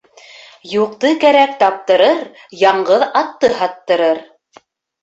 Юҡты 0.69 1.11
кәрәк 1.25 1.53
таптырыр, 1.65 2.25
яңғыҙ 2.65 3.07
атты 3.25 3.55
һаттырыр. 3.63 4.27